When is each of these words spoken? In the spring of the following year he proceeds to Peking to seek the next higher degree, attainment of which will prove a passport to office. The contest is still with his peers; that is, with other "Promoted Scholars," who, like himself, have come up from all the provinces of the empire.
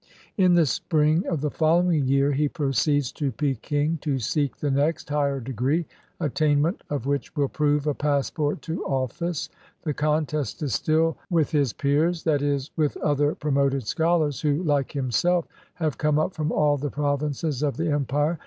In 0.35 0.55
the 0.55 0.65
spring 0.65 1.27
of 1.27 1.41
the 1.41 1.51
following 1.51 2.07
year 2.07 2.31
he 2.31 2.49
proceeds 2.49 3.11
to 3.11 3.31
Peking 3.31 3.99
to 3.99 4.17
seek 4.17 4.57
the 4.57 4.71
next 4.71 5.09
higher 5.09 5.39
degree, 5.39 5.85
attainment 6.19 6.81
of 6.89 7.05
which 7.05 7.35
will 7.35 7.49
prove 7.49 7.85
a 7.85 7.93
passport 7.93 8.63
to 8.63 8.83
office. 8.85 9.47
The 9.83 9.93
contest 9.93 10.63
is 10.63 10.73
still 10.73 11.17
with 11.29 11.51
his 11.51 11.71
peers; 11.71 12.23
that 12.23 12.41
is, 12.41 12.71
with 12.75 12.97
other 12.97 13.35
"Promoted 13.35 13.85
Scholars," 13.85 14.41
who, 14.41 14.63
like 14.63 14.93
himself, 14.93 15.45
have 15.75 15.99
come 15.99 16.17
up 16.17 16.33
from 16.33 16.51
all 16.51 16.77
the 16.77 16.89
provinces 16.89 17.61
of 17.61 17.77
the 17.77 17.91
empire. 17.91 18.39